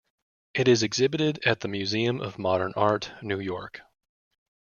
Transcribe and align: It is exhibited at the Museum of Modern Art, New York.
It 0.55 0.67
is 0.67 0.81
exhibited 0.81 1.37
at 1.45 1.59
the 1.59 1.67
Museum 1.67 2.21
of 2.21 2.39
Modern 2.39 2.73
Art, 2.75 3.11
New 3.21 3.39
York. 3.39 3.81